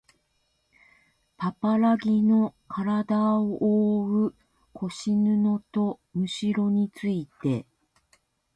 [1.37, 4.35] パパラギのからだをおおう
[4.73, 7.67] 腰布とむしろについて